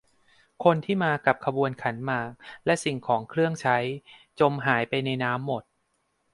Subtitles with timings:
[0.63, 2.31] คนที่มากับขบวนขันหมาก
[2.65, 3.77] และสิ่งของเครื่องใช้
[4.39, 5.63] จมหายไปในน้ำหมด